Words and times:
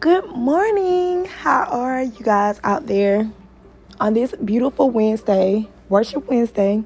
Good 0.00 0.26
morning. 0.26 1.24
How 1.24 1.64
are 1.70 2.02
you 2.02 2.22
guys 2.22 2.60
out 2.64 2.86
there 2.86 3.30
on 3.98 4.12
this 4.12 4.34
beautiful 4.44 4.90
Wednesday, 4.90 5.68
Worship 5.88 6.26
Wednesday? 6.26 6.84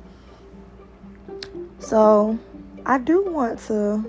So, 1.81 2.39
I 2.87 2.99
do 2.99 3.25
want 3.25 3.59
to 3.67 4.05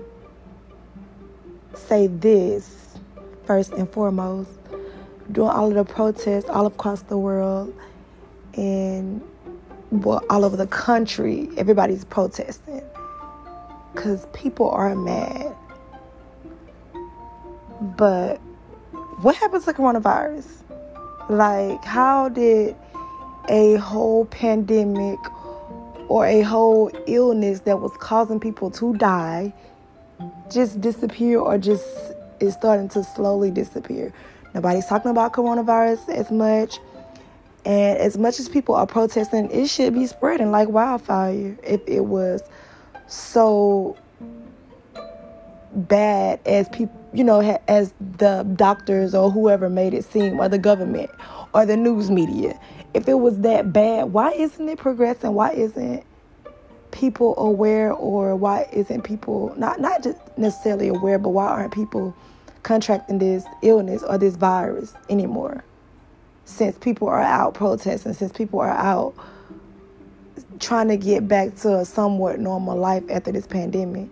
say 1.74 2.06
this 2.06 2.96
first 3.44 3.72
and 3.72 3.90
foremost. 3.90 4.50
Doing 5.32 5.50
all 5.50 5.66
of 5.66 5.74
the 5.74 5.84
protests 5.84 6.48
all 6.48 6.66
across 6.66 7.02
the 7.02 7.18
world 7.18 7.74
and 8.54 9.20
well, 9.90 10.22
all 10.30 10.44
over 10.44 10.56
the 10.56 10.68
country, 10.68 11.48
everybody's 11.56 12.04
protesting 12.04 12.82
because 13.92 14.26
people 14.32 14.70
are 14.70 14.94
mad. 14.94 15.56
But 17.96 18.40
what 19.22 19.36
happened 19.36 19.64
to 19.64 19.72
coronavirus? 19.72 20.48
Like, 21.30 21.84
how 21.84 22.28
did 22.28 22.74
a 23.48 23.76
whole 23.76 24.26
pandemic 24.26 25.18
or 26.08 26.26
a 26.26 26.42
whole 26.42 26.90
illness 27.06 27.60
that 27.60 27.80
was 27.80 27.92
causing 27.98 28.40
people 28.40 28.70
to 28.72 28.96
die 28.96 29.52
just 30.50 30.80
disappear 30.80 31.38
or 31.38 31.56
just 31.56 31.86
is 32.40 32.54
starting 32.54 32.88
to 32.90 33.04
slowly 33.04 33.50
disappear? 33.50 34.12
Nobody's 34.54 34.86
talking 34.86 35.10
about 35.10 35.32
coronavirus 35.32 36.08
as 36.08 36.30
much. 36.30 36.78
And 37.64 37.96
as 37.98 38.18
much 38.18 38.40
as 38.40 38.48
people 38.48 38.74
are 38.74 38.88
protesting, 38.88 39.48
it 39.52 39.68
should 39.68 39.94
be 39.94 40.06
spreading 40.06 40.50
like 40.50 40.68
wildfire 40.68 41.56
if 41.62 41.80
it 41.86 42.00
was 42.00 42.42
so 43.06 43.96
bad 45.74 46.40
as 46.44 46.68
people, 46.70 47.01
you 47.12 47.24
know, 47.24 47.40
as 47.68 47.92
the 48.18 48.44
doctors 48.56 49.14
or 49.14 49.30
whoever 49.30 49.68
made 49.68 49.94
it 49.94 50.04
seem, 50.04 50.40
or 50.40 50.48
the 50.48 50.58
government 50.58 51.10
or 51.54 51.66
the 51.66 51.76
news 51.76 52.10
media. 52.10 52.58
If 52.94 53.08
it 53.08 53.14
was 53.14 53.38
that 53.40 53.72
bad, 53.72 54.12
why 54.12 54.32
isn't 54.32 54.68
it 54.68 54.78
progressing? 54.78 55.34
Why 55.34 55.52
isn't 55.52 56.04
people 56.90 57.34
aware, 57.38 57.92
or 57.92 58.36
why 58.36 58.68
isn't 58.72 59.02
people 59.02 59.54
not 59.56 59.80
not 59.80 60.02
just 60.02 60.18
necessarily 60.36 60.88
aware, 60.88 61.18
but 61.18 61.30
why 61.30 61.46
aren't 61.46 61.72
people 61.72 62.14
contracting 62.62 63.18
this 63.18 63.44
illness 63.62 64.02
or 64.02 64.18
this 64.18 64.36
virus 64.36 64.94
anymore? 65.08 65.64
Since 66.44 66.78
people 66.78 67.08
are 67.08 67.20
out 67.20 67.54
protesting, 67.54 68.12
since 68.14 68.32
people 68.32 68.60
are 68.60 68.70
out 68.70 69.14
trying 70.60 70.88
to 70.88 70.96
get 70.96 71.26
back 71.26 71.54
to 71.56 71.78
a 71.78 71.84
somewhat 71.84 72.38
normal 72.38 72.76
life 72.76 73.04
after 73.10 73.32
this 73.32 73.46
pandemic. 73.46 74.08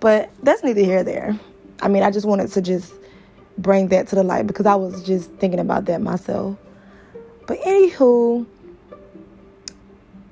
But 0.00 0.30
that's 0.42 0.62
neither 0.62 0.82
here 0.82 0.96
nor 0.96 1.04
there. 1.04 1.40
I 1.80 1.88
mean, 1.88 2.02
I 2.02 2.10
just 2.10 2.26
wanted 2.26 2.50
to 2.52 2.62
just 2.62 2.92
bring 3.58 3.88
that 3.88 4.08
to 4.08 4.16
the 4.16 4.22
light 4.22 4.46
because 4.46 4.66
I 4.66 4.74
was 4.74 5.02
just 5.04 5.30
thinking 5.32 5.60
about 5.60 5.86
that 5.86 6.00
myself. 6.00 6.56
But 7.46 7.60
anywho, 7.60 8.46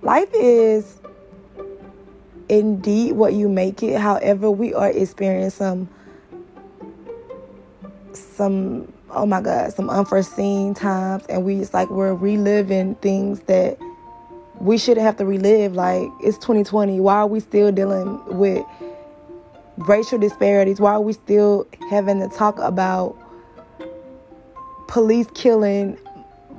life 0.03 0.29
is 0.35 0.98
indeed 2.48 3.12
what 3.12 3.33
you 3.35 3.48
make 3.48 3.83
it. 3.83 3.98
However, 4.01 4.51
we 4.51 4.75
are 4.75 4.91
experiencing 4.91 5.51
some 5.51 5.89
some 8.12 8.92
oh 9.11 9.27
my 9.27 9.41
god, 9.41 9.73
some 9.73 9.89
unforeseen 9.89 10.75
times 10.75 11.25
and 11.29 11.45
we 11.45 11.59
just 11.59 11.73
like 11.73 11.89
we're 11.91 12.15
reliving 12.15 12.97
things 12.97 13.41
that 13.41 13.79
we 14.61 14.79
shouldn't 14.79 15.05
have 15.05 15.17
to 15.19 15.25
relive. 15.25 15.75
Like 15.75 16.09
it's 16.20 16.37
2020. 16.39 17.01
Why 17.01 17.17
are 17.17 17.27
we 17.27 17.41
still 17.41 17.70
dealing 17.73 18.23
with 18.37 18.65
racial 19.77 20.19
disparities? 20.19 20.80
Why 20.80 20.92
are 20.92 21.00
we 21.00 21.12
still 21.12 21.67
having 21.91 22.20
to 22.20 22.28
talk 22.28 22.58
about 22.58 23.17
police 24.89 25.27
killing 25.35 25.98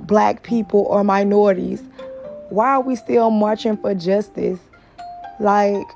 black 0.00 0.42
people 0.42 0.86
or 0.88 1.04
minorities? 1.04 1.82
Why 2.50 2.70
are 2.70 2.80
we 2.80 2.96
still 2.96 3.30
marching 3.30 3.76
for 3.76 3.94
justice? 3.94 4.60
Like, 5.40 5.86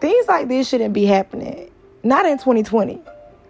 things 0.00 0.26
like 0.28 0.48
this 0.48 0.68
shouldn't 0.68 0.94
be 0.94 1.04
happening. 1.04 1.70
Not 2.02 2.26
in 2.26 2.38
2020. 2.38 3.00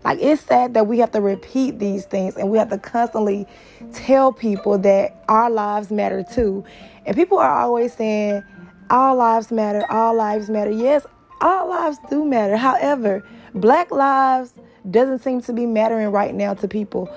Like, 0.04 0.18
it's 0.20 0.42
sad 0.42 0.74
that 0.74 0.86
we 0.86 0.98
have 0.98 1.10
to 1.12 1.20
repeat 1.20 1.78
these 1.78 2.06
things 2.06 2.36
and 2.36 2.50
we 2.50 2.58
have 2.58 2.70
to 2.70 2.78
constantly 2.78 3.46
tell 3.92 4.32
people 4.32 4.78
that 4.78 5.22
our 5.28 5.50
lives 5.50 5.90
matter 5.90 6.22
too. 6.22 6.64
And 7.04 7.14
people 7.16 7.38
are 7.38 7.60
always 7.60 7.92
saying, 7.94 8.42
all 8.90 9.16
lives 9.16 9.50
matter, 9.50 9.84
all 9.90 10.14
lives 10.14 10.48
matter. 10.48 10.70
Yes, 10.70 11.06
all 11.40 11.68
lives 11.68 11.98
do 12.10 12.24
matter. 12.24 12.56
However, 12.56 13.24
black 13.54 13.90
lives 13.90 14.52
doesn't 14.90 15.20
seem 15.20 15.40
to 15.42 15.52
be 15.52 15.66
mattering 15.66 16.08
right 16.08 16.34
now 16.34 16.54
to 16.54 16.68
people. 16.68 17.14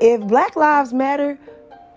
If 0.00 0.20
black 0.22 0.56
lives 0.56 0.92
matter, 0.92 1.38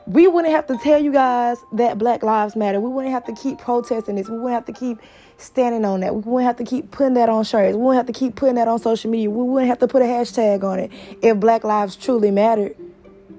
we 0.06 0.28
wouldn't 0.28 0.54
have 0.54 0.68
to 0.68 0.78
tell 0.78 1.02
you 1.02 1.12
guys 1.12 1.58
that 1.74 1.98
black 1.98 2.24
lives 2.24 2.56
matter. 2.56 2.80
We 2.80 2.90
wouldn't 2.90 3.14
have 3.14 3.26
to 3.26 3.34
keep 3.34 3.60
protesting 3.60 4.16
this. 4.16 4.30
We 4.30 4.38
wouldn't 4.38 4.54
have 4.54 4.66
to 4.66 4.80
keep 4.80 5.00
standing 5.38 5.86
on 5.86 6.00
that. 6.00 6.16
We 6.16 6.22
wouldn't 6.22 6.48
have 6.48 6.58
to 6.58 6.64
keep 6.64 6.92
putting 6.92 7.16
that 7.16 7.30
on 7.30 7.44
shirts. 7.44 7.76
We 7.76 7.82
wouldn't 7.82 8.08
have 8.08 8.14
to 8.14 8.18
keep 8.18 8.36
putting 8.36 8.56
that 8.56 8.68
on 8.68 8.80
social 8.80 9.12
media. 9.12 9.30
We 9.30 9.44
wouldn't 9.44 9.68
have 9.68 9.80
to 9.80 9.88
put 9.88 10.02
a 10.02 10.06
hashtag 10.06 10.64
on 10.64 10.80
it 10.80 10.92
if 11.22 11.40
black 11.40 11.64
lives 11.64 11.96
truly 11.96 12.32
mattered. 12.32 12.76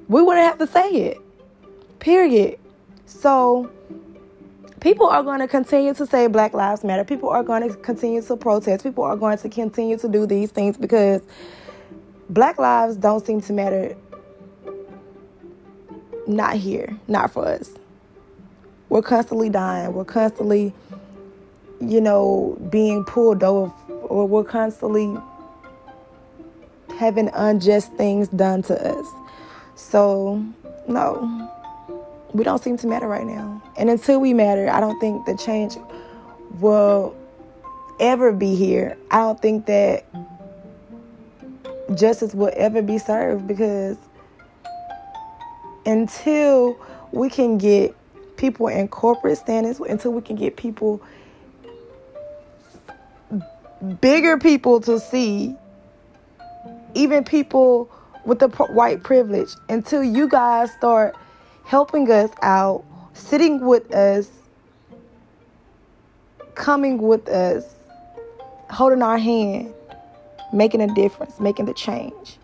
We 0.09 0.23
wouldn't 0.23 0.47
have 0.47 0.59
to 0.59 0.67
say 0.67 0.91
it. 0.91 1.19
Period. 1.99 2.59
So 3.07 3.71
people 4.81 5.07
are 5.07 5.23
going 5.23 5.41
to 5.41 5.49
continue 5.49 5.95
to 5.95 6.07
say 6.07 6.27
Black 6.27 6.55
Lives 6.55 6.85
Matter. 6.85 7.05
People 7.05 7.29
are 7.29 7.43
going 7.43 7.69
to 7.69 7.75
continue 7.77 8.23
to 8.23 8.37
protest. 8.37 8.85
People 8.85 9.05
are 9.05 9.17
going 9.17 9.39
to 9.39 9.49
continue 9.49 9.97
to 9.99 10.09
do 10.09 10.27
these 10.27 10.51
things 10.51 10.77
because 10.77 11.23
Black 12.31 12.59
lives 12.59 12.97
don't 12.97 13.25
seem 13.25 13.41
to 13.43 13.53
matter. 13.53 13.97
Not 16.27 16.57
here, 16.57 16.99
not 17.09 17.33
for 17.33 17.47
us. 17.47 17.73
We're 18.91 19.03
constantly 19.03 19.49
dying. 19.49 19.95
We're 19.95 20.05
constantly, 20.05 20.75
you 21.81 22.01
know, 22.01 22.59
being 22.71 23.05
pulled 23.05 23.43
over, 23.43 23.73
or 23.89 24.27
we're 24.29 24.45
constantly 24.45 25.17
having 26.99 27.31
unjust 27.33 27.93
things 27.93 28.29
done 28.29 28.63
to 28.63 28.99
us. 28.99 29.07
So, 29.75 30.45
no, 30.87 31.48
we 32.33 32.45
don't 32.45 32.63
seem 32.63 32.77
to 32.79 32.87
matter 32.87 33.09
right 33.09 33.27
now. 33.27 33.63
And 33.77 33.89
until 33.91 34.21
we 34.21 34.35
matter, 34.35 34.69
I 34.69 34.81
don't 34.81 34.99
think 35.01 35.27
the 35.27 35.37
change 35.37 35.77
will 36.61 37.17
ever 38.01 38.33
be 38.33 38.55
here. 38.55 38.97
I 39.11 39.19
don't 39.19 39.41
think 39.41 39.67
that 39.67 40.05
justice 41.95 42.35
will 42.35 42.53
ever 42.55 42.83
be 42.83 42.99
served 42.99 43.47
because 43.47 43.97
until 45.87 46.79
we 47.13 47.31
can 47.31 47.57
get 47.59 47.97
people 48.37 48.69
in 48.69 48.89
corporate 48.89 49.39
standings, 49.39 49.81
until 49.81 50.13
we 50.13 50.21
can 50.21 50.37
get 50.37 50.57
people, 50.57 51.03
bigger 54.01 54.39
people 54.39 54.81
to 54.83 55.01
see, 55.01 55.57
even 56.95 57.25
people 57.25 57.91
with 58.25 58.39
the 58.39 58.49
white 58.49 59.03
privilege, 59.03 59.49
until 59.69 60.05
you 60.05 60.29
guys 60.29 60.71
start 60.73 61.17
helping 61.69 62.11
us 62.11 62.31
out, 62.41 62.83
sitting 63.13 63.61
with 63.61 63.93
us, 63.95 64.31
coming 66.55 66.97
with 66.97 67.29
us, 67.29 67.75
holding 68.71 69.03
our 69.03 69.19
hand, 69.19 69.75
making 70.51 70.81
a 70.81 70.95
difference, 70.95 71.39
making 71.39 71.67
the 71.67 71.75
change. 71.75 72.39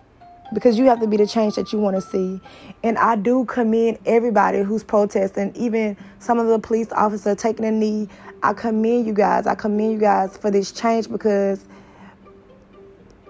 Because 0.53 0.77
you 0.77 0.85
have 0.85 1.01
to 1.01 1.07
be 1.07 1.17
the 1.17 1.27
change 1.27 1.55
that 1.55 1.73
you 1.73 1.79
want 1.79 1.97
to 1.97 2.03
see. 2.03 2.39
And 2.83 2.99
I 2.99 3.17
do 3.17 3.47
commend 3.47 3.97
everybody 4.05 4.63
who's 4.63 4.85
protesting, 4.85 5.57
even 5.57 5.97
some 6.19 6.39
of 6.39 6.47
the 6.47 6.59
police 6.59 6.93
officers 6.93 7.39
taking 7.39 7.65
a 7.65 7.71
knee. 7.71 8.11
I 8.43 8.53
commend 8.53 9.07
you 9.07 9.15
guys. 9.15 9.47
I 9.47 9.55
commend 9.55 9.95
you 9.95 9.99
guys 9.99 10.37
for 10.37 10.51
this 10.51 10.71
change 10.71 11.09
because 11.09 11.65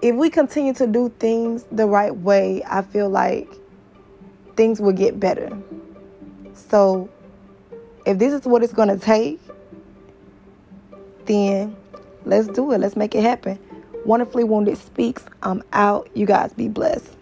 if 0.01 0.13
we 0.13 0.29
continue 0.29 0.73
to 0.73 0.87
do 0.87 1.07
things 1.19 1.63
the 1.71 1.87
right 1.87 2.13
way, 2.13 2.63
I 2.69 2.81
feel 2.81 3.07
like 3.07 3.47
things 4.57 4.81
will 4.81 4.91
get 4.91 5.21
better. 5.21 5.57
So, 6.55 7.09
if 8.05 8.17
this 8.17 8.33
is 8.33 8.45
what 8.45 8.63
it's 8.63 8.73
going 8.73 8.89
to 8.89 8.97
take, 8.97 9.39
then 11.25 11.75
let's 12.25 12.47
do 12.47 12.71
it. 12.71 12.79
Let's 12.79 12.95
make 12.95 13.15
it 13.15 13.23
happen. 13.23 13.59
Wonderfully 14.05 14.43
Wounded 14.43 14.77
speaks. 14.77 15.25
I'm 15.43 15.63
out. 15.73 16.09
You 16.13 16.25
guys 16.25 16.53
be 16.53 16.67
blessed. 16.67 17.14